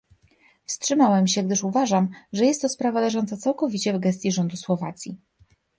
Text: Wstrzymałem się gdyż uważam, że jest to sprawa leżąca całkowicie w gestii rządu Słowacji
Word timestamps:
Wstrzymałem 0.65 1.27
się 1.27 1.43
gdyż 1.43 1.63
uważam, 1.63 2.09
że 2.33 2.45
jest 2.45 2.61
to 2.61 2.69
sprawa 2.69 3.01
leżąca 3.01 3.37
całkowicie 3.37 3.93
w 3.93 3.99
gestii 3.99 4.31
rządu 4.31 4.57
Słowacji 4.57 5.17